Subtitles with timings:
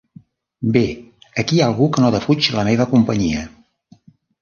[0.77, 0.81] Bé,
[1.43, 3.49] aquí hi ha algú que no defuig la meva companyia!